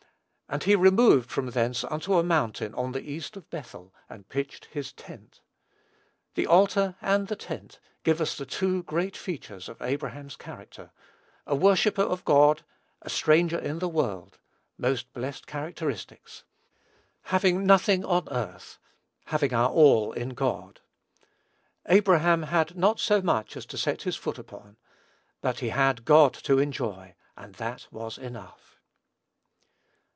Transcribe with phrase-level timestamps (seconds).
[0.53, 4.65] "And he removed from thence unto a mountain on the east of Bethel, and pitched
[4.65, 5.39] his tent."
[6.35, 10.91] The altar and the tent give us the two great features of Abraham's character.
[11.47, 12.65] A worshipper of God,
[13.01, 14.39] a stranger in the world,
[14.77, 16.43] most blessed characteristics!
[17.31, 18.77] Having nothing on earth,
[19.27, 20.81] having our all in God.
[21.85, 24.75] Abraham had "not so much as to set his foot upon;"
[25.39, 28.57] but he had God to enjoy, and that was enough.